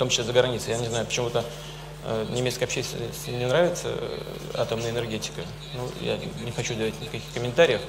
том 0.00 0.08
числе 0.08 0.24
за 0.24 0.32
границей. 0.32 0.72
Я 0.72 0.78
не 0.78 0.86
знаю, 0.86 1.04
почему-то 1.04 1.44
э, 2.04 2.26
немецкой 2.30 2.64
общественности 2.64 3.28
не 3.28 3.44
нравится 3.44 3.88
э, 3.88 4.18
атомная 4.54 4.90
энергетика. 4.90 5.42
Ну, 5.74 5.88
я 6.00 6.18
не 6.42 6.50
хочу 6.52 6.74
давать 6.74 6.98
никаких 7.02 7.30
комментариев. 7.34 7.82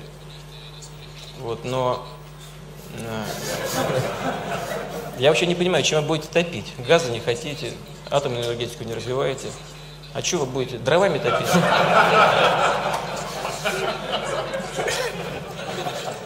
Вот, 1.40 1.64
но 1.64 2.06
э, 2.98 3.24
я 5.20 5.30
вообще 5.30 5.46
не 5.46 5.56
понимаю, 5.56 5.86
чем 5.86 6.02
вы 6.02 6.08
будете 6.08 6.28
топить. 6.28 6.74
Газа 6.86 7.10
не 7.12 7.22
хотите, 7.22 7.72
атомную 8.10 8.44
энергетику 8.44 8.84
не 8.84 8.94
развиваете. 8.94 9.48
А 10.14 10.22
что 10.22 10.40
вы 10.40 10.48
будете? 10.48 10.80
Дровами 10.80 11.18
топить? 11.18 11.48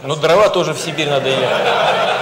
Ну, 0.02 0.16
дрова 0.16 0.50
тоже 0.50 0.74
в 0.74 0.80
Сибирь 0.80 1.10
надо 1.10 1.30
ехать. 1.30 2.15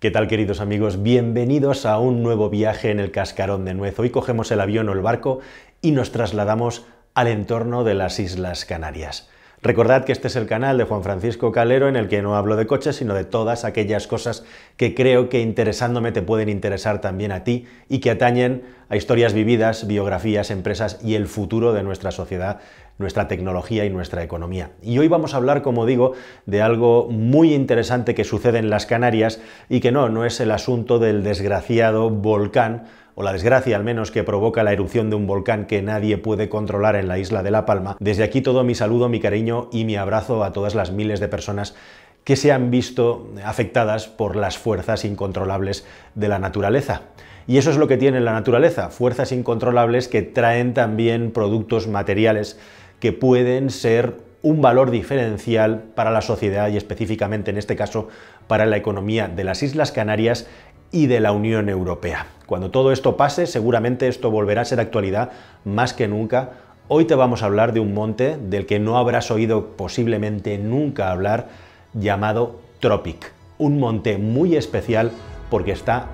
¿Qué 0.00 0.12
tal 0.12 0.28
queridos 0.28 0.60
amigos? 0.60 1.02
Bienvenidos 1.02 1.84
a 1.84 1.98
un 1.98 2.22
nuevo 2.22 2.50
viaje 2.50 2.92
en 2.92 3.00
el 3.00 3.10
cascarón 3.10 3.64
de 3.64 3.74
nuez. 3.74 3.98
Hoy 3.98 4.10
cogemos 4.10 4.48
el 4.52 4.60
avión 4.60 4.88
o 4.88 4.92
el 4.92 5.00
barco 5.00 5.40
y 5.82 5.90
nos 5.90 6.12
trasladamos 6.12 6.86
al 7.14 7.26
entorno 7.26 7.82
de 7.82 7.94
las 7.94 8.20
Islas 8.20 8.64
Canarias. 8.64 9.28
Recordad 9.60 10.04
que 10.04 10.12
este 10.12 10.28
es 10.28 10.36
el 10.36 10.46
canal 10.46 10.78
de 10.78 10.84
Juan 10.84 11.02
Francisco 11.02 11.50
Calero 11.50 11.88
en 11.88 11.96
el 11.96 12.06
que 12.06 12.22
no 12.22 12.36
hablo 12.36 12.54
de 12.54 12.68
coches, 12.68 12.94
sino 12.94 13.12
de 13.12 13.24
todas 13.24 13.64
aquellas 13.64 14.06
cosas 14.06 14.44
que 14.76 14.94
creo 14.94 15.28
que 15.28 15.40
interesándome 15.40 16.12
te 16.12 16.22
pueden 16.22 16.48
interesar 16.48 17.00
también 17.00 17.32
a 17.32 17.42
ti 17.42 17.66
y 17.88 17.98
que 17.98 18.12
atañen 18.12 18.62
a 18.88 18.96
historias 18.96 19.32
vividas, 19.32 19.88
biografías, 19.88 20.52
empresas 20.52 21.00
y 21.02 21.16
el 21.16 21.26
futuro 21.26 21.72
de 21.72 21.82
nuestra 21.82 22.12
sociedad, 22.12 22.60
nuestra 22.98 23.28
tecnología 23.28 23.84
y 23.84 23.90
nuestra 23.90 24.22
economía. 24.22 24.72
Y 24.82 24.98
hoy 24.98 25.08
vamos 25.08 25.34
a 25.34 25.38
hablar, 25.38 25.62
como 25.62 25.86
digo, 25.86 26.12
de 26.46 26.62
algo 26.62 27.08
muy 27.10 27.54
interesante 27.54 28.14
que 28.14 28.24
sucede 28.24 28.58
en 28.58 28.70
las 28.70 28.86
Canarias 28.86 29.40
y 29.68 29.80
que 29.80 29.92
no, 29.92 30.08
no 30.08 30.24
es 30.24 30.40
el 30.40 30.50
asunto 30.50 30.98
del 30.98 31.22
desgraciado 31.22 32.10
volcán 32.10 32.84
o 33.14 33.22
la 33.24 33.32
desgracia 33.32 33.74
al 33.74 33.82
menos 33.82 34.12
que 34.12 34.22
provoca 34.22 34.62
la 34.62 34.72
erupción 34.72 35.10
de 35.10 35.16
un 35.16 35.26
volcán 35.26 35.66
que 35.66 35.82
nadie 35.82 36.18
puede 36.18 36.48
controlar 36.48 36.94
en 36.94 37.08
la 37.08 37.18
isla 37.18 37.42
de 37.42 37.50
La 37.50 37.66
Palma, 37.66 37.96
desde 37.98 38.22
aquí 38.22 38.42
todo 38.42 38.62
mi 38.62 38.76
saludo, 38.76 39.08
mi 39.08 39.18
cariño 39.18 39.68
y 39.72 39.84
mi 39.84 39.96
abrazo 39.96 40.44
a 40.44 40.52
todas 40.52 40.76
las 40.76 40.92
miles 40.92 41.18
de 41.18 41.26
personas 41.26 41.74
que 42.22 42.36
se 42.36 42.52
han 42.52 42.70
visto 42.70 43.28
afectadas 43.44 44.06
por 44.06 44.36
las 44.36 44.58
fuerzas 44.58 45.04
incontrolables 45.04 45.84
de 46.14 46.28
la 46.28 46.38
naturaleza. 46.38 47.02
Y 47.48 47.56
eso 47.56 47.70
es 47.70 47.78
lo 47.78 47.88
que 47.88 47.96
tiene 47.96 48.20
la 48.20 48.34
naturaleza, 48.34 48.90
fuerzas 48.90 49.32
incontrolables 49.32 50.06
que 50.06 50.22
traen 50.22 50.74
también 50.74 51.32
productos 51.32 51.88
materiales 51.88 52.60
que 53.00 53.12
pueden 53.12 53.70
ser 53.70 54.16
un 54.42 54.62
valor 54.62 54.90
diferencial 54.90 55.82
para 55.94 56.10
la 56.10 56.22
sociedad 56.22 56.68
y 56.68 56.76
específicamente 56.76 57.50
en 57.50 57.58
este 57.58 57.76
caso 57.76 58.08
para 58.46 58.66
la 58.66 58.76
economía 58.76 59.28
de 59.28 59.44
las 59.44 59.62
Islas 59.62 59.92
Canarias 59.92 60.46
y 60.90 61.06
de 61.06 61.20
la 61.20 61.32
Unión 61.32 61.68
Europea. 61.68 62.26
Cuando 62.46 62.70
todo 62.70 62.92
esto 62.92 63.16
pase, 63.16 63.46
seguramente 63.46 64.08
esto 64.08 64.30
volverá 64.30 64.62
a 64.62 64.64
ser 64.64 64.80
actualidad 64.80 65.32
más 65.64 65.92
que 65.92 66.08
nunca. 66.08 66.52
Hoy 66.88 67.04
te 67.04 67.14
vamos 67.14 67.42
a 67.42 67.46
hablar 67.46 67.72
de 67.72 67.80
un 67.80 67.92
monte 67.92 68.38
del 68.38 68.64
que 68.64 68.78
no 68.78 68.96
habrás 68.96 69.30
oído 69.30 69.76
posiblemente 69.76 70.56
nunca 70.56 71.10
hablar, 71.10 71.48
llamado 71.92 72.60
Tropic. 72.80 73.32
Un 73.58 73.78
monte 73.78 74.16
muy 74.18 74.56
especial 74.56 75.10
porque 75.50 75.72
está 75.72 76.06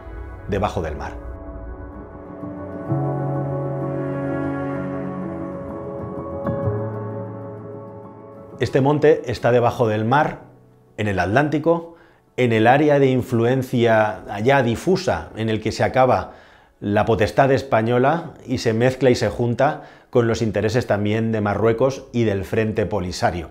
debajo 0.48 0.82
del 0.82 0.96
mar. 0.96 1.33
Este 8.60 8.80
monte 8.80 9.22
está 9.26 9.50
debajo 9.50 9.88
del 9.88 10.04
mar, 10.04 10.42
en 10.96 11.08
el 11.08 11.18
Atlántico, 11.18 11.96
en 12.36 12.52
el 12.52 12.66
área 12.68 12.98
de 13.00 13.08
influencia 13.08 14.22
allá 14.32 14.62
difusa 14.62 15.30
en 15.36 15.48
el 15.48 15.60
que 15.60 15.72
se 15.72 15.82
acaba 15.82 16.34
la 16.80 17.04
potestad 17.04 17.50
española 17.50 18.34
y 18.46 18.58
se 18.58 18.72
mezcla 18.72 19.10
y 19.10 19.14
se 19.16 19.28
junta 19.28 19.82
con 20.10 20.28
los 20.28 20.40
intereses 20.42 20.86
también 20.86 21.32
de 21.32 21.40
Marruecos 21.40 22.04
y 22.12 22.24
del 22.24 22.44
Frente 22.44 22.86
Polisario. 22.86 23.50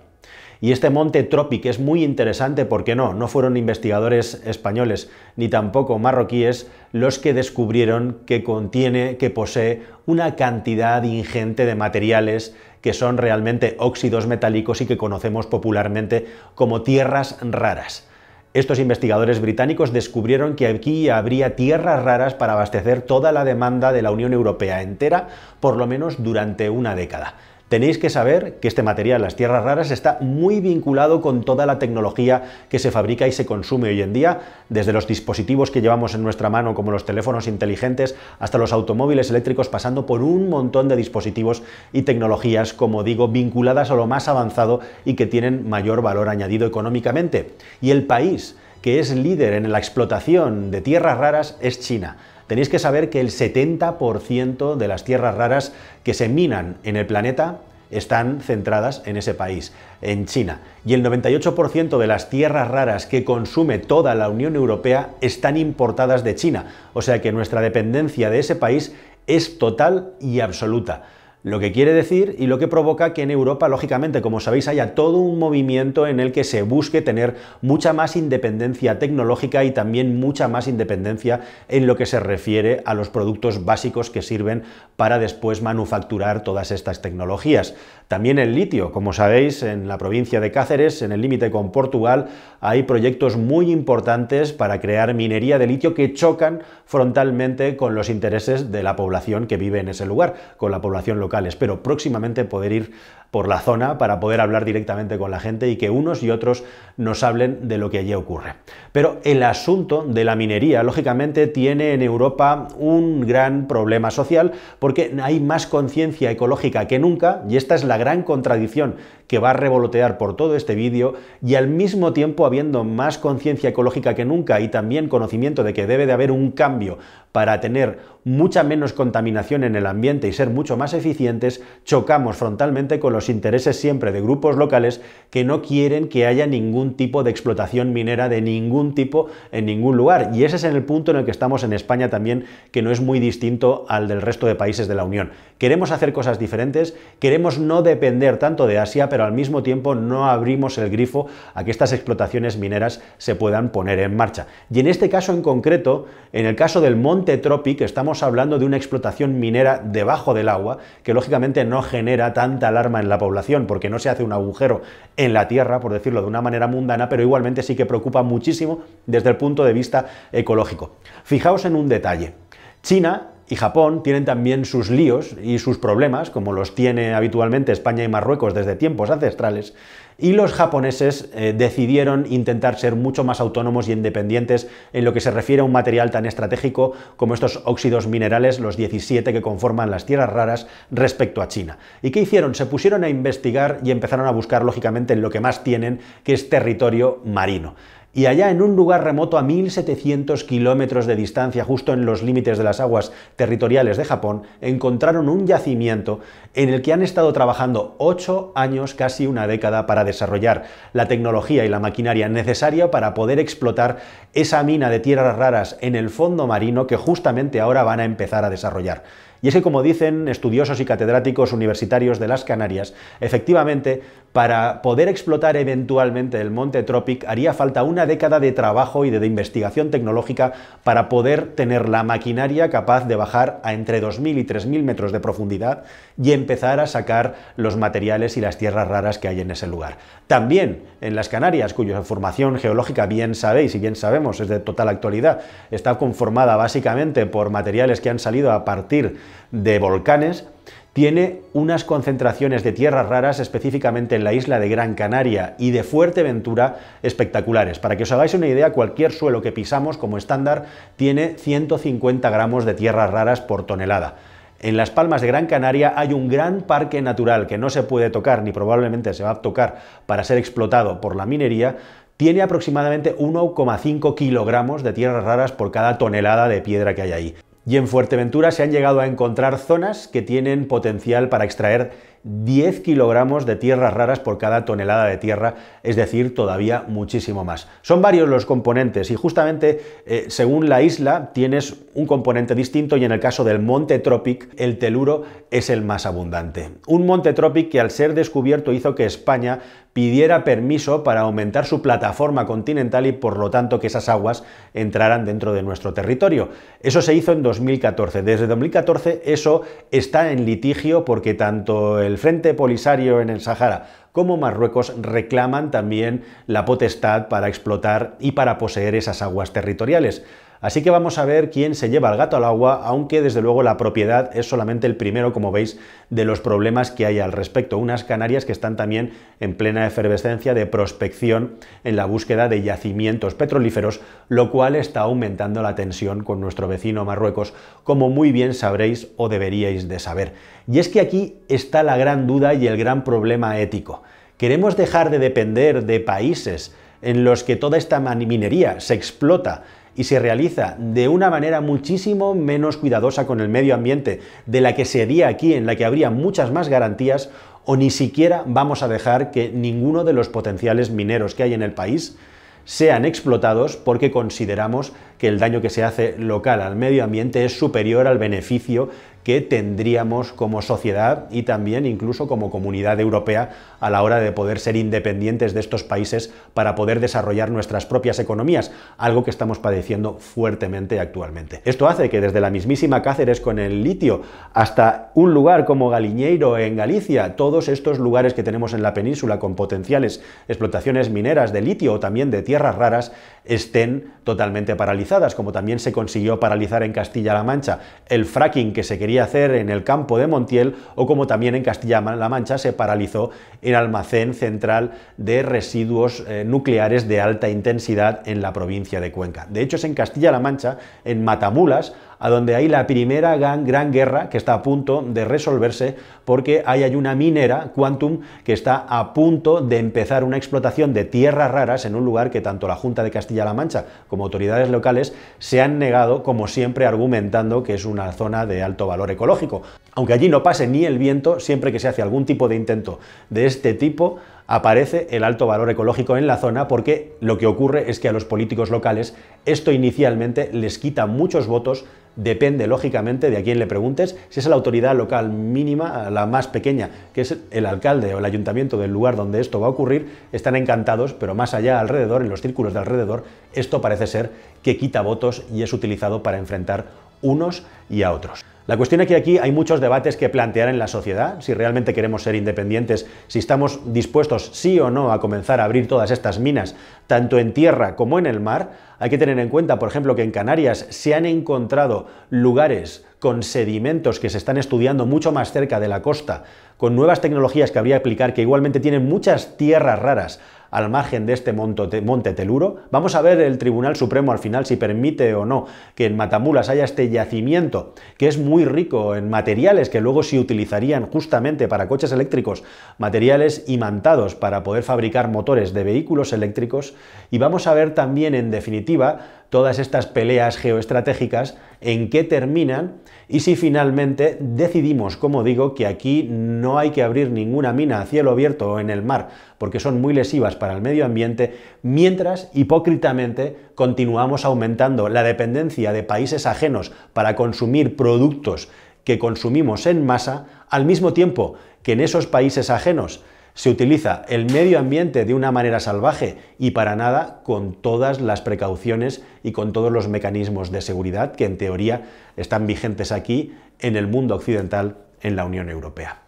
Y 0.61 0.71
este 0.71 0.89
monte 0.89 1.23
Tropic 1.23 1.65
es 1.65 1.79
muy 1.79 2.05
interesante 2.05 2.63
porque 2.63 2.95
no, 2.95 3.13
no 3.13 3.27
fueron 3.27 3.57
investigadores 3.57 4.41
españoles 4.45 5.11
ni 5.35 5.49
tampoco 5.49 5.99
marroquíes 5.99 6.67
los 6.93 7.19
que 7.19 7.33
descubrieron 7.33 8.19
que 8.25 8.45
contiene, 8.45 9.17
que 9.17 9.29
posee 9.29 9.81
una 10.05 10.37
cantidad 10.37 11.03
ingente 11.03 11.65
de 11.65 11.75
materiales 11.75 12.55
que 12.83 12.93
son 12.93 13.17
realmente 13.17 13.77
óxidos 13.79 14.27
metálicos 14.27 14.81
y 14.81 14.85
que 14.85 14.97
conocemos 14.97 15.47
popularmente 15.47 16.27
como 16.53 16.83
tierras 16.83 17.37
raras. 17.41 18.07
Estos 18.53 18.77
investigadores 18.77 19.39
británicos 19.39 19.93
descubrieron 19.93 20.55
que 20.55 20.67
aquí 20.67 21.09
habría 21.09 21.55
tierras 21.55 22.03
raras 22.03 22.35
para 22.35 22.53
abastecer 22.53 23.01
toda 23.01 23.31
la 23.31 23.45
demanda 23.45 23.93
de 23.93 24.03
la 24.03 24.11
Unión 24.11 24.33
Europea 24.33 24.81
entera, 24.81 25.29
por 25.61 25.77
lo 25.77 25.87
menos 25.87 26.21
durante 26.21 26.69
una 26.69 26.93
década. 26.93 27.35
Tenéis 27.73 27.97
que 27.97 28.11
saber 28.11 28.59
que 28.59 28.67
este 28.67 28.83
material, 28.83 29.23
las 29.23 29.35
tierras 29.35 29.63
raras, 29.63 29.89
está 29.89 30.19
muy 30.21 30.59
vinculado 30.59 31.21
con 31.21 31.43
toda 31.43 31.65
la 31.65 31.79
tecnología 31.79 32.43
que 32.69 32.77
se 32.77 32.91
fabrica 32.91 33.27
y 33.27 33.31
se 33.31 33.47
consume 33.47 33.89
hoy 33.89 34.03
en 34.03 34.13
día, 34.13 34.41
desde 34.69 34.93
los 34.93 35.07
dispositivos 35.07 35.71
que 35.71 35.81
llevamos 35.81 36.13
en 36.13 36.21
nuestra 36.21 36.51
mano, 36.51 36.75
como 36.75 36.91
los 36.91 37.03
teléfonos 37.03 37.47
inteligentes, 37.47 38.13
hasta 38.37 38.59
los 38.59 38.73
automóviles 38.73 39.31
eléctricos, 39.31 39.69
pasando 39.69 40.05
por 40.05 40.21
un 40.21 40.49
montón 40.49 40.87
de 40.87 40.95
dispositivos 40.95 41.63
y 41.91 42.03
tecnologías, 42.03 42.73
como 42.73 43.03
digo, 43.03 43.29
vinculadas 43.29 43.89
a 43.89 43.95
lo 43.95 44.05
más 44.05 44.27
avanzado 44.27 44.79
y 45.03 45.15
que 45.15 45.25
tienen 45.25 45.67
mayor 45.67 46.03
valor 46.03 46.29
añadido 46.29 46.67
económicamente. 46.67 47.55
Y 47.81 47.89
el 47.89 48.05
país 48.05 48.55
que 48.83 48.99
es 48.99 49.15
líder 49.15 49.53
en 49.53 49.71
la 49.71 49.79
explotación 49.79 50.69
de 50.69 50.81
tierras 50.81 51.17
raras 51.17 51.57
es 51.59 51.79
China. 51.79 52.17
Tenéis 52.47 52.69
que 52.69 52.79
saber 52.79 53.09
que 53.09 53.19
el 53.19 53.29
70% 53.29 54.75
de 54.75 54.87
las 54.87 55.03
tierras 55.03 55.35
raras 55.35 55.73
que 56.03 56.13
se 56.13 56.29
minan 56.29 56.77
en 56.83 56.97
el 56.97 57.05
planeta 57.05 57.59
están 57.89 58.41
centradas 58.41 59.01
en 59.05 59.17
ese 59.17 59.33
país, 59.33 59.73
en 60.01 60.25
China. 60.25 60.59
Y 60.85 60.93
el 60.93 61.03
98% 61.03 61.97
de 61.97 62.07
las 62.07 62.29
tierras 62.29 62.69
raras 62.69 63.05
que 63.05 63.23
consume 63.23 63.77
toda 63.77 64.15
la 64.15 64.29
Unión 64.29 64.55
Europea 64.55 65.11
están 65.21 65.57
importadas 65.57 66.23
de 66.23 66.35
China. 66.35 66.65
O 66.93 67.01
sea 67.01 67.21
que 67.21 67.31
nuestra 67.31 67.61
dependencia 67.61 68.29
de 68.29 68.39
ese 68.39 68.55
país 68.55 68.93
es 69.27 69.57
total 69.57 70.11
y 70.19 70.39
absoluta. 70.39 71.03
Lo 71.43 71.59
que 71.59 71.73
quiere 71.73 71.91
decir 71.91 72.37
y 72.39 72.47
lo 72.47 72.57
que 72.57 72.69
provoca 72.69 73.13
que 73.13 73.21
en 73.21 73.29
Europa, 73.29 73.67
lógicamente, 73.67 74.21
como 74.21 74.39
sabéis, 74.39 74.69
haya 74.69 74.95
todo 74.95 75.17
un 75.17 75.39
movimiento 75.39 76.07
en 76.07 76.21
el 76.21 76.31
que 76.31 76.45
se 76.45 76.61
busque 76.61 77.01
tener 77.01 77.35
mucha 77.61 77.91
más 77.91 78.15
independencia 78.15 78.97
tecnológica 78.97 79.65
y 79.65 79.71
también 79.71 80.21
mucha 80.21 80.47
más 80.47 80.69
independencia 80.69 81.41
en 81.67 81.85
lo 81.85 81.97
que 81.97 82.05
se 82.05 82.21
refiere 82.21 82.81
a 82.85 82.93
los 82.93 83.09
productos 83.09 83.65
básicos 83.65 84.09
que 84.09 84.21
sirven 84.21 84.63
para 84.95 85.19
después 85.19 85.61
manufacturar 85.61 86.45
todas 86.45 86.71
estas 86.71 87.01
tecnologías. 87.01 87.75
También 88.07 88.39
el 88.39 88.55
litio, 88.55 88.93
como 88.93 89.11
sabéis, 89.11 89.63
en 89.63 89.89
la 89.89 89.97
provincia 89.97 90.39
de 90.39 90.51
Cáceres, 90.51 91.01
en 91.01 91.11
el 91.11 91.19
límite 91.19 91.51
con 91.51 91.73
Portugal, 91.73 92.27
hay 92.61 92.83
proyectos 92.83 93.35
muy 93.35 93.69
importantes 93.69 94.53
para 94.53 94.79
crear 94.79 95.13
minería 95.13 95.59
de 95.59 95.67
litio 95.67 95.93
que 95.93 96.13
chocan 96.13 96.61
frontalmente 96.85 97.75
con 97.75 97.95
los 97.95 98.09
intereses 98.09 98.71
de 98.71 98.83
la 98.83 98.95
población 98.95 99.47
que 99.47 99.57
vive 99.57 99.81
en 99.81 99.89
ese 99.89 100.05
lugar, 100.05 100.35
con 100.55 100.71
la 100.71 100.79
población 100.79 101.19
local 101.19 101.32
Espero 101.39 101.81
próximamente 101.81 102.45
poder 102.45 102.71
ir 102.71 102.91
por 103.33 103.47
la 103.47 103.59
zona 103.59 103.97
para 103.97 104.19
poder 104.19 104.39
hablar 104.41 104.63
directamente 104.63 105.17
con 105.17 105.31
la 105.31 105.39
gente 105.39 105.67
y 105.67 105.75
que 105.75 105.89
unos 105.89 106.21
y 106.21 106.29
otros 106.29 106.63
nos 106.97 107.23
hablen 107.23 107.67
de 107.67 107.79
lo 107.79 107.89
que 107.89 107.97
allí 107.97 108.13
ocurre. 108.13 108.53
Pero 108.91 109.19
el 109.23 109.41
asunto 109.41 110.05
de 110.07 110.23
la 110.23 110.35
minería, 110.35 110.83
lógicamente, 110.83 111.47
tiene 111.47 111.93
en 111.93 112.03
Europa 112.03 112.67
un 112.77 113.25
gran 113.25 113.67
problema 113.67 114.11
social 114.11 114.51
porque 114.77 115.15
hay 115.19 115.39
más 115.39 115.65
conciencia 115.65 116.29
ecológica 116.29 116.87
que 116.87 116.99
nunca 116.99 117.41
y 117.49 117.57
esta 117.57 117.73
es 117.73 117.83
la 117.83 117.97
gran 117.97 118.21
contradicción 118.21 118.97
que 119.27 119.39
va 119.39 119.51
a 119.51 119.53
revolotear 119.53 120.17
por 120.17 120.35
todo 120.35 120.55
este 120.55 120.75
vídeo 120.75 121.13
y 121.41 121.55
al 121.55 121.67
mismo 121.67 122.13
tiempo 122.13 122.45
habiendo 122.45 122.83
más 122.83 123.17
conciencia 123.17 123.69
ecológica 123.69 124.15
que 124.15 124.25
nunca 124.25 124.59
y 124.59 124.69
también 124.69 125.09
conocimiento 125.09 125.63
de 125.63 125.73
que 125.73 125.87
debe 125.87 126.05
de 126.05 126.13
haber 126.13 126.31
un 126.31 126.51
cambio 126.51 126.97
para 127.31 127.59
tener 127.59 127.97
mucha 128.25 128.63
menos 128.63 128.93
contaminación 128.93 129.63
en 129.63 129.75
el 129.75 129.87
ambiente 129.87 130.27
y 130.27 130.33
ser 130.33 130.49
mucho 130.49 130.77
más 130.77 130.93
eficientes, 130.93 131.61
chocamos 131.83 132.37
frontalmente 132.37 132.99
con 132.99 133.11
los 133.11 133.27
intereses 133.27 133.77
siempre 133.77 134.11
de 134.11 134.21
grupos 134.21 134.55
locales 134.55 135.01
que 135.29 135.43
no 135.43 135.61
quieren 135.61 136.07
que 136.07 136.25
haya 136.27 136.45
ningún 136.45 136.93
tipo 136.93 137.23
de 137.23 137.31
explotación 137.31 137.91
minera 137.91 138.29
de 138.29 138.41
ningún 138.41 138.93
tipo 138.93 139.27
en 139.51 139.65
ningún 139.65 139.97
lugar. 139.97 140.29
Y 140.33 140.43
ese 140.43 140.57
es 140.57 140.63
el 140.63 140.83
punto 140.83 141.11
en 141.11 141.17
el 141.17 141.25
que 141.25 141.31
estamos 141.31 141.63
en 141.63 141.73
España 141.73 142.09
también, 142.09 142.45
que 142.71 142.81
no 142.81 142.91
es 142.91 143.01
muy 143.01 143.19
distinto 143.19 143.85
al 143.89 144.07
del 144.07 144.21
resto 144.21 144.47
de 144.47 144.55
países 144.55 144.87
de 144.87 144.95
la 144.95 145.03
Unión. 145.03 145.31
Queremos 145.57 145.91
hacer 145.91 146.13
cosas 146.13 146.39
diferentes, 146.39 146.95
queremos 147.19 147.57
no 147.57 147.81
depender 147.81 148.37
tanto 148.37 148.67
de 148.67 148.77
Asia, 148.77 149.09
pero 149.09 149.22
al 149.23 149.31
mismo 149.31 149.63
tiempo 149.63 149.95
no 149.95 150.29
abrimos 150.29 150.77
el 150.77 150.89
grifo 150.89 151.27
a 151.53 151.63
que 151.63 151.71
estas 151.71 151.93
explotaciones 151.93 152.57
mineras 152.57 153.01
se 153.17 153.35
puedan 153.35 153.69
poner 153.69 153.99
en 153.99 154.17
marcha. 154.17 154.47
Y 154.69 154.81
en 154.81 154.87
este 154.87 155.09
caso 155.09 155.31
en 155.31 155.41
concreto, 155.41 156.07
en 156.33 156.45
el 156.45 156.57
caso 156.57 156.81
del 156.81 156.97
Monte 156.97 157.37
Tropic, 157.37 157.79
estamos 157.81 158.21
hablando 158.21 158.59
de 158.59 158.65
una 158.65 158.75
explotación 158.75 159.39
minera 159.39 159.81
debajo 159.83 160.33
del 160.33 160.49
agua, 160.49 160.79
que 161.03 161.13
lógicamente 161.13 161.63
no 161.63 161.81
genera 161.81 162.33
tanta 162.33 162.67
alarma 162.67 162.99
en 162.99 163.09
la 163.09 163.13
la 163.13 163.19
población, 163.19 163.67
porque 163.67 163.91
no 163.91 163.99
se 163.99 164.09
hace 164.09 164.23
un 164.23 164.33
agujero 164.33 164.81
en 165.17 165.33
la 165.33 165.47
tierra, 165.47 165.79
por 165.79 165.93
decirlo 165.93 166.21
de 166.21 166.27
una 166.27 166.41
manera 166.41 166.65
mundana, 166.65 167.09
pero 167.09 167.21
igualmente 167.21 167.61
sí 167.61 167.75
que 167.75 167.85
preocupa 167.85 168.23
muchísimo 168.23 168.81
desde 169.05 169.29
el 169.29 169.37
punto 169.37 169.63
de 169.63 169.73
vista 169.73 170.07
ecológico. 170.31 170.95
Fijaos 171.23 171.65
en 171.65 171.75
un 171.75 171.87
detalle. 171.87 172.33
China 172.81 173.32
y 173.53 173.55
Japón 173.55 174.01
tienen 174.01 174.25
también 174.25 174.65
sus 174.65 174.89
líos 174.89 175.35
y 175.39 175.59
sus 175.59 175.77
problemas, 175.77 176.31
como 176.31 176.53
los 176.53 176.73
tiene 176.73 177.13
habitualmente 177.13 177.71
España 177.71 178.03
y 178.03 178.07
Marruecos 178.07 178.55
desde 178.55 178.75
tiempos 178.75 179.11
ancestrales, 179.11 179.75
y 180.17 180.33
los 180.33 180.53
japoneses 180.53 181.29
eh, 181.35 181.53
decidieron 181.55 182.25
intentar 182.27 182.79
ser 182.79 182.95
mucho 182.95 183.23
más 183.23 183.39
autónomos 183.39 183.87
y 183.87 183.91
independientes 183.91 184.67
en 184.91 185.05
lo 185.05 185.13
que 185.13 185.19
se 185.19 185.29
refiere 185.29 185.61
a 185.61 185.65
un 185.65 185.71
material 185.71 186.09
tan 186.09 186.25
estratégico 186.25 186.93
como 187.15 187.35
estos 187.35 187.61
óxidos 187.65 188.07
minerales, 188.07 188.59
los 188.59 188.75
17 188.75 189.31
que 189.31 189.41
conforman 189.43 189.91
las 189.91 190.07
tierras 190.07 190.33
raras, 190.33 190.65
respecto 190.89 191.39
a 191.39 191.47
China. 191.47 191.77
¿Y 192.01 192.09
qué 192.09 192.21
hicieron? 192.21 192.55
Se 192.55 192.65
pusieron 192.65 193.03
a 193.03 193.09
investigar 193.09 193.81
y 193.83 193.91
empezaron 193.91 194.25
a 194.25 194.31
buscar, 194.31 194.65
lógicamente, 194.65 195.13
en 195.13 195.21
lo 195.21 195.29
que 195.29 195.41
más 195.41 195.63
tienen, 195.63 195.99
que 196.23 196.33
es 196.33 196.49
territorio 196.49 197.21
marino 197.23 197.75
y 198.13 198.27
allá 198.27 198.51
en 198.51 198.61
un 198.61 198.75
lugar 198.75 199.03
remoto 199.03 199.39
a 199.39 199.41
1700 199.41 200.43
kilómetros 200.43 201.07
de 201.07 201.15
distancia, 201.15 201.65
justo 201.65 201.93
en 201.93 202.05
los 202.05 202.21
límites 202.21 202.59
de 202.59 202.63
las 202.63 202.79
aguas 202.79 203.11
territoriales 203.35 203.97
de 203.97 204.05
Japón, 204.05 204.43
encontraron 204.61 205.29
un 205.29 205.47
yacimiento 205.47 206.19
en 206.53 206.69
el 206.69 206.83
que 206.83 206.93
han 206.93 207.01
estado 207.01 207.33
trabajando 207.33 207.95
ocho 207.97 208.51
años, 208.53 208.93
casi 208.93 209.25
una 209.25 209.47
década, 209.47 209.87
para 209.87 210.03
desarrollar 210.03 210.65
la 210.93 211.07
tecnología 211.07 211.65
y 211.65 211.69
la 211.69 211.79
maquinaria 211.79 212.29
necesaria 212.29 212.91
para 212.91 213.15
poder 213.15 213.39
explotar 213.39 213.97
esa 214.33 214.61
mina 214.61 214.91
de 214.91 214.99
tierras 214.99 215.35
raras 215.35 215.77
en 215.81 215.95
el 215.95 216.11
fondo 216.11 216.45
marino 216.45 216.85
que 216.85 216.97
justamente 216.97 217.59
ahora 217.59 217.83
van 217.83 217.99
a 217.99 218.05
empezar 218.05 218.45
a 218.45 218.51
desarrollar. 218.51 219.03
Y 219.43 219.49
es 219.49 219.53
que, 219.53 219.61
como 219.61 219.83
dicen 219.83 220.29
estudiosos 220.29 220.79
y 220.79 220.85
catedráticos 220.85 221.51
universitarios 221.51 222.17
de 222.17 222.29
las 222.29 222.45
Canarias, 222.45 222.93
efectivamente, 223.19 224.01
para 224.31 224.81
poder 224.81 225.09
explotar 225.09 225.57
eventualmente 225.57 226.39
el 226.39 226.49
monte 226.49 226.81
Tropic 226.81 227.25
haría 227.27 227.53
falta 227.53 227.83
una 227.83 228.05
década 228.05 228.39
de 228.39 228.53
trabajo 228.53 229.03
y 229.03 229.11
de 229.11 229.27
investigación 229.27 229.91
tecnológica 229.91 230.53
para 230.85 231.09
poder 231.09 231.55
tener 231.55 231.89
la 231.89 232.03
maquinaria 232.03 232.69
capaz 232.69 233.05
de 233.05 233.17
bajar 233.17 233.59
a 233.63 233.73
entre 233.73 234.01
2.000 234.01 234.39
y 234.39 234.45
3.000 234.45 234.81
metros 234.81 235.11
de 235.11 235.19
profundidad 235.19 235.83
y 236.17 236.31
empezar 236.31 236.79
a 236.79 236.87
sacar 236.87 237.35
los 237.57 237.75
materiales 237.75 238.37
y 238.37 238.41
las 238.41 238.57
tierras 238.57 238.87
raras 238.87 239.19
que 239.19 239.27
hay 239.27 239.41
en 239.41 239.51
ese 239.51 239.67
lugar. 239.67 239.97
También 240.27 240.83
en 241.01 241.15
las 241.15 241.27
Canarias, 241.27 241.73
cuya 241.73 242.01
formación 242.01 242.57
geológica 242.59 243.07
bien 243.07 243.35
sabéis 243.35 243.75
y 243.75 243.79
bien 243.79 243.97
sabemos 243.97 244.39
es 244.39 244.47
de 244.47 244.61
total 244.61 244.87
actualidad, 244.87 245.41
está 245.69 245.97
conformada 245.99 246.55
básicamente 246.55 247.25
por 247.25 247.49
materiales 247.49 247.99
que 247.99 248.09
han 248.09 248.19
salido 248.19 248.51
a 248.51 248.63
partir 248.63 249.17
de 249.51 249.79
volcanes, 249.79 250.45
tiene 250.93 251.41
unas 251.53 251.83
concentraciones 251.83 252.63
de 252.63 252.71
tierras 252.71 253.09
raras, 253.09 253.39
específicamente 253.39 254.15
en 254.15 254.23
la 254.23 254.33
isla 254.33 254.59
de 254.59 254.69
Gran 254.69 254.93
Canaria 254.93 255.55
y 255.57 255.71
de 255.71 255.83
Fuerteventura, 255.83 256.77
espectaculares. 257.01 257.79
Para 257.79 257.97
que 257.97 258.03
os 258.03 258.11
hagáis 258.11 258.35
una 258.35 258.47
idea, 258.47 258.73
cualquier 258.73 259.11
suelo 259.11 259.41
que 259.41 259.51
pisamos 259.51 259.97
como 259.97 260.19
estándar 260.19 260.65
tiene 260.95 261.35
150 261.39 262.29
gramos 262.29 262.65
de 262.65 262.75
tierras 262.75 263.09
raras 263.09 263.41
por 263.41 263.65
tonelada. 263.65 264.17
En 264.59 264.77
Las 264.77 264.91
Palmas 264.91 265.21
de 265.21 265.27
Gran 265.27 265.47
Canaria 265.47 265.93
hay 265.97 266.13
un 266.13 266.29
gran 266.29 266.61
parque 266.61 267.01
natural 267.01 267.47
que 267.47 267.57
no 267.57 267.69
se 267.69 267.83
puede 267.83 268.11
tocar 268.11 268.43
ni 268.43 268.51
probablemente 268.51 269.13
se 269.13 269.23
va 269.23 269.31
a 269.31 269.41
tocar 269.41 269.81
para 270.05 270.23
ser 270.23 270.37
explotado 270.37 271.01
por 271.01 271.15
la 271.15 271.25
minería, 271.25 271.77
tiene 272.17 272.43
aproximadamente 272.43 273.17
1,5 273.17 274.15
kilogramos 274.15 274.83
de 274.83 274.93
tierras 274.93 275.23
raras 275.23 275.51
por 275.51 275.71
cada 275.71 275.97
tonelada 275.97 276.47
de 276.47 276.61
piedra 276.61 276.93
que 276.93 277.01
hay 277.01 277.11
ahí. 277.11 277.35
Y 277.65 277.77
en 277.77 277.87
Fuerteventura 277.87 278.51
se 278.51 278.63
han 278.63 278.71
llegado 278.71 278.99
a 278.99 279.07
encontrar 279.07 279.57
zonas 279.57 280.09
que 280.09 280.21
tienen 280.21 280.67
potencial 280.67 281.29
para 281.29 281.45
extraer 281.45 281.91
10 282.23 282.79
kilogramos 282.81 283.45
de 283.45 283.57
tierras 283.57 283.93
raras 283.93 284.19
por 284.19 284.37
cada 284.37 284.63
tonelada 284.63 285.05
de 285.05 285.17
tierra, 285.17 285.55
es 285.83 285.97
decir, 285.97 286.33
todavía 286.33 286.85
muchísimo 286.87 287.43
más. 287.43 287.67
Son 287.81 288.01
varios 288.01 288.29
los 288.29 288.45
componentes 288.45 289.11
y 289.11 289.15
justamente 289.15 289.81
eh, 290.05 290.25
según 290.29 290.69
la 290.69 290.81
isla 290.81 291.31
tienes 291.33 291.75
un 291.93 292.05
componente 292.05 292.55
distinto 292.55 292.95
y 292.95 293.03
en 293.03 293.11
el 293.11 293.19
caso 293.19 293.43
del 293.43 293.59
monte 293.59 293.99
Tropic 293.99 294.49
el 294.57 294.77
teluro 294.77 295.23
es 295.51 295.69
el 295.69 295.81
más 295.81 296.05
abundante. 296.05 296.71
Un 296.87 297.05
monte 297.05 297.33
Tropic 297.33 297.69
que 297.69 297.81
al 297.81 297.91
ser 297.91 298.13
descubierto 298.13 298.71
hizo 298.71 298.95
que 298.95 299.05
España 299.05 299.59
pidiera 299.93 300.43
permiso 300.43 301.03
para 301.03 301.21
aumentar 301.21 301.65
su 301.65 301.81
plataforma 301.81 302.45
continental 302.45 303.05
y 303.05 303.11
por 303.11 303.37
lo 303.37 303.51
tanto 303.51 303.79
que 303.79 303.87
esas 303.87 304.09
aguas 304.09 304.43
entraran 304.73 305.23
dentro 305.23 305.53
de 305.53 305.61
nuestro 305.61 305.93
territorio. 305.93 306.49
Eso 306.81 307.01
se 307.01 307.13
hizo 307.13 307.31
en 307.31 307.43
2014. 307.43 308.23
Desde 308.23 308.47
2014 308.47 309.21
eso 309.25 309.61
está 309.91 310.31
en 310.31 310.45
litigio 310.45 311.05
porque 311.05 311.35
tanto 311.35 312.01
el 312.01 312.17
Frente 312.17 312.53
Polisario 312.53 313.21
en 313.21 313.29
el 313.29 313.41
Sahara 313.41 313.87
como 314.11 314.37
Marruecos 314.37 314.93
reclaman 315.01 315.71
también 315.71 316.23
la 316.47 316.65
potestad 316.65 317.27
para 317.27 317.47
explotar 317.47 318.15
y 318.19 318.33
para 318.33 318.57
poseer 318.57 318.95
esas 318.95 319.21
aguas 319.21 319.53
territoriales. 319.53 320.23
Así 320.63 320.81
que 320.81 320.91
vamos 320.91 321.17
a 321.17 321.25
ver 321.25 321.51
quién 321.51 321.75
se 321.75 321.89
lleva 321.89 322.09
el 322.09 322.17
gato 322.17 322.37
al 322.37 322.45
agua, 322.45 322.83
aunque 322.85 323.21
desde 323.21 323.41
luego 323.41 323.63
la 323.63 323.75
propiedad 323.75 324.33
es 324.33 324.47
solamente 324.47 324.87
el 324.87 324.95
primero, 324.95 325.33
como 325.33 325.51
veis, 325.51 325.77
de 326.09 326.23
los 326.23 326.39
problemas 326.39 326.89
que 326.89 327.05
hay 327.05 327.19
al 327.19 327.33
respecto. 327.33 327.77
Unas 327.77 328.05
Canarias 328.05 328.45
que 328.45 328.53
están 328.53 328.77
también 328.77 329.11
en 329.41 329.55
plena 329.55 329.85
efervescencia 329.85 330.53
de 330.53 330.65
prospección 330.65 331.55
en 331.83 331.97
la 331.97 332.05
búsqueda 332.05 332.47
de 332.47 332.61
yacimientos 332.61 333.35
petrolíferos, 333.35 333.99
lo 334.29 334.51
cual 334.51 334.77
está 334.77 335.01
aumentando 335.01 335.61
la 335.61 335.75
tensión 335.75 336.23
con 336.23 336.39
nuestro 336.39 336.69
vecino 336.69 337.03
Marruecos, 337.03 337.53
como 337.83 338.09
muy 338.09 338.31
bien 338.31 338.53
sabréis 338.53 339.09
o 339.17 339.27
deberíais 339.27 339.89
de 339.89 339.99
saber. 339.99 340.31
Y 340.65 340.79
es 340.79 340.87
que 340.87 341.01
aquí 341.01 341.39
está 341.49 341.83
la 341.83 341.97
gran 341.97 342.25
duda 342.25 342.53
y 342.53 342.67
el 342.67 342.77
gran 342.77 343.03
problema 343.03 343.59
ético. 343.59 344.03
¿Queremos 344.37 344.77
dejar 344.77 345.09
de 345.09 345.19
depender 345.19 345.83
de 345.83 345.99
países 345.99 346.73
en 347.01 347.25
los 347.25 347.43
que 347.43 347.57
toda 347.57 347.77
esta 347.77 347.99
minería 347.99 348.79
se 348.79 348.93
explota 348.93 349.63
y 349.95 350.05
se 350.05 350.19
realiza 350.19 350.75
de 350.79 351.07
una 351.07 351.29
manera 351.29 351.61
muchísimo 351.61 352.33
menos 352.33 352.77
cuidadosa 352.77 353.27
con 353.27 353.41
el 353.41 353.49
medio 353.49 353.75
ambiente 353.75 354.21
de 354.45 354.61
la 354.61 354.75
que 354.75 354.85
sería 354.85 355.27
aquí, 355.27 355.53
en 355.53 355.65
la 355.65 355.75
que 355.75 355.85
habría 355.85 356.09
muchas 356.09 356.51
más 356.51 356.69
garantías, 356.69 357.29
o 357.65 357.77
ni 357.77 357.91
siquiera 357.91 358.43
vamos 358.45 358.83
a 358.83 358.87
dejar 358.87 359.31
que 359.31 359.49
ninguno 359.49 360.03
de 360.03 360.13
los 360.13 360.29
potenciales 360.29 360.89
mineros 360.89 361.35
que 361.35 361.43
hay 361.43 361.53
en 361.53 361.61
el 361.61 361.73
país 361.73 362.17
sean 362.65 363.05
explotados 363.05 363.75
porque 363.75 364.11
consideramos 364.11 364.93
que 365.17 365.27
el 365.27 365.39
daño 365.39 365.61
que 365.61 365.69
se 365.69 365.83
hace 365.83 366.15
local 366.17 366.61
al 366.61 366.75
medio 366.75 367.03
ambiente 367.03 367.43
es 367.45 367.57
superior 367.57 368.07
al 368.07 368.17
beneficio 368.17 368.89
que 369.23 369.41
tendríamos 369.41 370.33
como 370.33 370.61
sociedad 370.61 371.27
y 371.31 371.43
también 371.43 371.85
incluso 371.85 372.27
como 372.27 372.51
comunidad 372.51 372.99
europea 372.99 373.72
a 373.83 373.89
la 373.89 374.01
hora 374.01 374.21
de 374.21 374.31
poder 374.31 374.59
ser 374.59 374.77
independientes 374.77 375.53
de 375.53 375.59
estos 375.59 375.83
países 375.83 376.33
para 376.53 376.73
poder 376.73 377.01
desarrollar 377.01 377.51
nuestras 377.51 377.85
propias 377.85 378.17
economías, 378.17 378.71
algo 378.97 379.25
que 379.25 379.29
estamos 379.29 379.59
padeciendo 379.59 380.13
fuertemente 380.19 381.01
actualmente. 381.01 381.61
Esto 381.65 381.89
hace 381.89 382.09
que 382.09 382.21
desde 382.21 382.39
la 382.39 382.49
mismísima 382.49 383.01
Cáceres 383.01 383.41
con 383.41 383.59
el 383.59 383.83
litio 383.83 384.21
hasta 384.53 385.11
un 385.15 385.33
lugar 385.33 385.65
como 385.65 385.89
Galiñeiro 385.89 386.57
en 386.57 386.77
Galicia, 386.77 387.35
todos 387.35 387.67
estos 387.67 387.99
lugares 387.99 388.33
que 388.33 388.43
tenemos 388.43 388.73
en 388.73 388.83
la 388.83 388.93
península 388.93 389.37
con 389.37 389.55
potenciales 389.55 390.23
explotaciones 390.47 391.09
mineras 391.09 391.51
de 391.51 391.61
litio 391.61 391.93
o 391.93 391.99
también 391.99 392.31
de 392.31 392.41
tierras 392.41 392.75
raras 392.75 393.11
estén 393.43 394.13
totalmente 394.23 394.77
paralizadas, 394.77 395.35
como 395.35 395.51
también 395.51 395.79
se 395.79 395.91
consiguió 395.91 396.39
paralizar 396.39 396.83
en 396.83 396.93
Castilla-La 396.93 397.43
Mancha 397.43 397.79
el 398.07 398.23
fracking 398.23 398.71
que 398.71 398.83
se 398.83 398.97
quería 398.97 399.25
hacer 399.25 399.51
en 399.55 399.69
el 399.69 399.83
campo 399.83 400.17
de 400.17 400.27
Montiel 400.27 400.75
o 400.95 401.05
como 401.05 401.27
también 401.27 401.55
en 401.55 401.63
Castilla-La 401.63 402.29
Mancha 402.29 402.57
se 402.57 402.71
paralizó 402.71 403.31
el 403.61 403.72
almacén 403.75 404.33
central 404.33 404.91
de 405.17 405.43
residuos 405.43 406.23
eh, 406.27 406.43
nucleares 406.45 407.07
de 407.07 407.21
alta 407.21 407.49
intensidad 407.49 408.27
en 408.27 408.41
la 408.41 408.53
provincia 408.53 408.99
de 408.99 409.11
Cuenca. 409.11 409.47
De 409.49 409.61
hecho 409.61 409.77
es 409.77 409.83
en 409.83 409.93
Castilla-La 409.93 410.39
Mancha, 410.39 410.77
en 411.05 411.23
Matamulas, 411.23 411.93
a 412.19 412.29
donde 412.29 412.55
hay 412.55 412.67
la 412.67 412.87
primera 412.87 413.35
gran, 413.37 413.91
guerra 413.91 414.29
que 414.29 414.37
está 414.37 414.53
a 414.53 414.61
punto 414.63 415.03
de 415.07 415.25
resolverse 415.25 415.95
porque 416.25 416.63
hay, 416.65 416.83
hay 416.83 416.95
una 416.95 417.15
minera, 417.15 417.71
Quantum, 417.75 418.21
que 418.43 418.53
está 418.53 418.85
a 418.87 419.13
punto 419.13 419.61
de 419.61 419.79
empezar 419.79 420.23
una 420.23 420.37
explotación 420.37 420.93
de 420.93 421.05
tierras 421.05 421.51
raras 421.51 421.85
en 421.85 421.95
un 421.95 422.05
lugar 422.05 422.31
que 422.31 422.41
tanto 422.41 422.67
la 422.67 422.75
Junta 422.75 423.03
de 423.03 423.11
Castilla-La 423.11 423.53
Mancha 423.53 423.85
como 424.07 424.23
autoridades 424.23 424.69
locales 424.69 425.13
se 425.39 425.61
han 425.61 425.79
negado, 425.79 426.23
como 426.23 426.47
siempre, 426.47 426.85
argumentando 426.85 427.63
que 427.63 427.73
es 427.73 427.85
una 427.85 428.11
zona 428.11 428.45
de 428.45 428.63
alto 428.63 428.87
valor 428.87 429.11
ecológico. 429.11 429.63
Aunque 429.95 430.13
allí 430.13 430.29
no 430.29 430.41
pase 430.41 430.67
ni 430.67 430.85
el 430.85 430.97
viento, 430.97 431.39
siempre 431.39 431.71
que 431.71 431.79
se 431.79 431.87
hace 431.87 432.01
algún 432.01 432.25
tipo 432.25 432.47
de 432.47 432.55
intento 432.55 432.99
de 433.29 433.45
este 433.45 433.73
tipo, 433.73 434.17
aparece 434.47 435.07
el 435.11 435.23
alto 435.23 435.47
valor 435.47 435.69
ecológico 435.69 436.17
en 436.17 436.27
la 436.27 436.37
zona 436.37 436.67
porque 436.67 437.13
lo 437.21 437.37
que 437.37 437.47
ocurre 437.47 437.89
es 437.89 437.99
que 437.99 438.09
a 438.09 438.13
los 438.13 438.25
políticos 438.25 438.69
locales 438.69 439.15
esto 439.45 439.71
inicialmente 439.71 440.49
les 440.53 440.79
quita 440.79 441.05
muchos 441.05 441.47
votos, 441.47 441.85
depende 442.15 442.67
lógicamente 442.67 443.29
de 443.29 443.37
a 443.37 443.43
quién 443.43 443.59
le 443.59 443.67
preguntes, 443.67 444.17
si 444.29 444.39
es 444.39 444.45
la 444.45 444.55
autoridad 444.55 444.95
local 444.95 445.29
mínima, 445.29 446.09
la 446.09 446.25
más 446.25 446.47
pequeña, 446.47 446.89
que 447.13 447.21
es 447.21 447.37
el 447.51 447.65
alcalde 447.65 448.13
o 448.13 448.19
el 448.19 448.25
ayuntamiento 448.25 448.77
del 448.77 448.91
lugar 448.91 449.15
donde 449.15 449.41
esto 449.41 449.59
va 449.59 449.67
a 449.67 449.71
ocurrir, 449.71 450.09
están 450.31 450.55
encantados, 450.55 451.13
pero 451.13 451.33
más 451.33 451.53
allá 451.53 451.79
alrededor, 451.79 452.21
en 452.21 452.29
los 452.29 452.41
círculos 452.41 452.73
de 452.73 452.79
alrededor, 452.79 453.23
esto 453.53 453.81
parece 453.81 454.07
ser 454.07 454.31
que 454.61 454.77
quita 454.77 455.01
votos 455.01 455.43
y 455.51 455.63
es 455.63 455.73
utilizado 455.73 456.21
para 456.21 456.37
enfrentar 456.37 456.85
unos 457.21 457.63
y 457.89 458.03
a 458.03 458.11
otros. 458.11 458.45
La 458.65 458.77
cuestión 458.77 459.01
es 459.01 459.07
que 459.07 459.17
aquí 459.17 459.37
hay 459.39 459.51
muchos 459.51 459.81
debates 459.81 460.15
que 460.15 460.29
plantear 460.29 460.69
en 460.69 460.79
la 460.79 460.87
sociedad, 460.87 461.41
si 461.41 461.53
realmente 461.53 461.93
queremos 461.93 462.23
ser 462.23 462.35
independientes, 462.35 463.05
si 463.27 463.39
estamos 463.39 463.93
dispuestos 463.93 464.51
sí 464.53 464.79
o 464.79 464.89
no 464.89 465.11
a 465.11 465.19
comenzar 465.19 465.59
a 465.59 465.65
abrir 465.65 465.89
todas 465.89 466.11
estas 466.11 466.39
minas, 466.39 466.73
tanto 467.07 467.39
en 467.39 467.53
tierra 467.53 467.97
como 467.97 468.19
en 468.19 468.25
el 468.25 468.39
mar. 468.39 468.71
Hay 468.99 469.09
que 469.09 469.17
tener 469.17 469.37
en 469.37 469.49
cuenta, 469.49 469.79
por 469.79 469.89
ejemplo, 469.89 470.15
que 470.15 470.23
en 470.23 470.31
Canarias 470.31 470.87
se 470.91 471.13
han 471.13 471.25
encontrado 471.25 472.07
lugares 472.29 473.05
con 473.19 473.43
sedimentos 473.43 474.21
que 474.21 474.29
se 474.29 474.37
están 474.37 474.57
estudiando 474.57 475.05
mucho 475.05 475.33
más 475.33 475.51
cerca 475.51 475.81
de 475.81 475.89
la 475.89 476.01
costa, 476.01 476.43
con 476.83 476.97
nuevas 476.97 477.21
tecnologías 477.21 477.71
que 477.71 477.79
habría 477.79 477.95
que 477.95 477.99
aplicar, 477.99 478.33
que 478.33 478.41
igualmente 478.41 478.81
tienen 478.81 479.07
muchas 479.07 479.55
tierras 479.55 479.99
raras 479.99 480.41
al 480.69 480.89
margen 480.89 481.25
de 481.25 481.31
este 481.31 481.53
monte 481.53 482.33
Teluro. 482.33 482.75
Vamos 482.91 483.15
a 483.15 483.21
ver 483.21 483.39
el 483.39 483.57
Tribunal 483.57 483.95
Supremo 483.95 484.33
al 484.33 484.39
final 484.39 484.65
si 484.65 484.75
permite 484.75 485.33
o 485.33 485.45
no 485.45 485.67
que 485.95 486.07
en 486.07 486.17
Matamulas 486.17 486.67
haya 486.67 486.83
este 486.83 487.07
yacimiento 487.09 487.93
que 488.17 488.27
es 488.27 488.37
muy 488.37 488.65
rico 488.65 489.15
en 489.15 489.29
materiales 489.29 489.89
que 489.89 490.01
luego 490.01 490.23
se 490.23 490.39
utilizarían 490.39 491.05
justamente 491.05 491.69
para 491.69 491.87
coches 491.87 492.11
eléctricos, 492.11 492.65
materiales 492.97 493.63
imantados 493.67 494.35
para 494.35 494.63
poder 494.63 494.83
fabricar 494.83 495.29
motores 495.29 495.73
de 495.73 495.85
vehículos 495.85 496.33
eléctricos. 496.33 496.95
Y 497.31 497.37
vamos 497.37 497.65
a 497.65 497.73
ver 497.73 497.93
también 497.93 498.35
en 498.35 498.51
definitiva 498.51 499.19
todas 499.49 499.79
estas 499.79 500.07
peleas 500.07 500.57
geoestratégicas, 500.57 501.55
en 501.83 502.09
qué 502.09 502.23
terminan 502.23 503.01
y 503.27 503.39
si 503.39 503.55
finalmente 503.55 504.37
decidimos, 504.39 505.17
como 505.17 505.43
digo, 505.43 505.73
que 505.75 505.87
aquí 505.87 506.27
no 506.29 506.77
hay 506.77 506.91
que 506.91 507.03
abrir 507.03 507.31
ninguna 507.31 507.73
mina 507.73 508.01
a 508.01 508.05
cielo 508.05 508.31
abierto 508.31 508.71
o 508.71 508.79
en 508.79 508.89
el 508.89 509.01
mar, 509.01 509.29
porque 509.57 509.79
son 509.79 510.01
muy 510.01 510.13
lesivas 510.13 510.55
para 510.55 510.73
el 510.73 510.81
medio 510.81 511.05
ambiente, 511.05 511.55
mientras 511.81 512.49
hipócritamente 512.53 513.55
continuamos 513.75 514.45
aumentando 514.45 515.09
la 515.09 515.23
dependencia 515.23 515.93
de 515.93 516.03
países 516.03 516.45
ajenos 516.45 516.91
para 517.13 517.35
consumir 517.35 517.95
productos 517.95 518.69
que 519.03 519.19
consumimos 519.19 519.85
en 519.85 520.05
masa, 520.05 520.47
al 520.69 520.85
mismo 520.85 521.13
tiempo 521.13 521.55
que 521.81 521.93
en 521.93 522.01
esos 522.01 522.27
países 522.27 522.69
ajenos 522.69 523.23
se 523.53 523.69
utiliza 523.69 524.23
el 524.27 524.45
medio 524.45 524.79
ambiente 524.79 525.25
de 525.25 525.33
una 525.33 525.51
manera 525.51 525.79
salvaje 525.79 526.37
y 526.57 526.71
para 526.71 526.95
nada 526.95 527.41
con 527.43 527.73
todas 527.73 528.21
las 528.21 528.41
precauciones 528.41 529.23
y 529.43 529.51
con 529.51 529.73
todos 529.73 529.91
los 529.91 530.07
mecanismos 530.07 530.71
de 530.71 530.81
seguridad 530.81 531.33
que 531.33 531.45
en 531.45 531.57
teoría 531.57 532.03
están 532.37 532.67
vigentes 532.67 533.11
aquí 533.11 533.53
en 533.79 533.95
el 533.95 534.07
mundo 534.07 534.35
occidental, 534.35 534.97
en 535.21 535.35
la 535.35 535.45
Unión 535.45 535.69
Europea. 535.69 536.21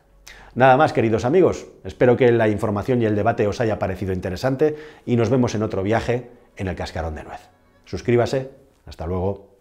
Nada 0.53 0.77
más, 0.77 0.93
queridos 0.93 1.25
amigos, 1.25 1.67
espero 1.83 2.15
que 2.15 2.31
la 2.31 2.47
información 2.47 3.01
y 3.01 3.05
el 3.05 3.15
debate 3.15 3.45
os 3.47 3.59
haya 3.59 3.77
parecido 3.77 4.13
interesante 4.13 4.75
y 5.05 5.17
nos 5.17 5.29
vemos 5.29 5.53
en 5.53 5.63
otro 5.63 5.83
viaje 5.83 6.29
en 6.55 6.67
el 6.67 6.75
Cascarón 6.75 7.15
de 7.15 7.23
Nuez. 7.23 7.41
Suscríbase, 7.83 8.51
hasta 8.85 9.05
luego. 9.05 9.54